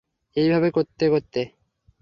এইভাবে 0.35 0.67
করতে 0.71 1.05
করতে। 1.09 1.41